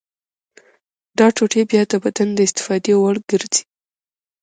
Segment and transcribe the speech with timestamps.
[1.17, 3.63] دا ټوټې بیا د بدن د استفادې وړ ګرځي.